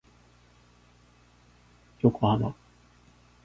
[1.99, 2.55] 横浜